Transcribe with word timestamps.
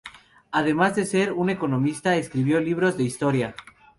Además 0.51 0.95
de 0.95 1.05
ser 1.05 1.31
un 1.31 1.51
economista, 1.51 2.15
escribió 2.15 2.59
libros 2.59 2.97
de 2.97 3.03
historia. 3.03 3.55